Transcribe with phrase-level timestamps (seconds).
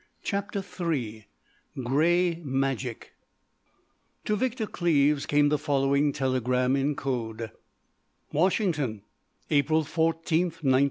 [0.23, 1.27] CHAPTER III
[1.83, 3.11] GREY MAGIC
[4.25, 7.51] To Victor Cleves came the following telegram in code:
[8.33, 9.03] "Washington
[9.51, 10.79] "April 14th, 1919."